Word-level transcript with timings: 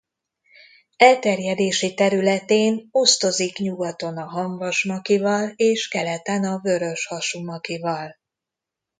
Elterjedési 0.97 1.93
területén 1.93 2.87
osztozik 2.91 3.57
nyugaton 3.57 4.17
a 4.17 4.25
hamvas 4.25 4.83
makival 4.85 5.49
és 5.55 5.87
keleten 5.87 6.43
a 6.43 6.59
vöröshasú 6.61 7.43
makival. 7.43 8.15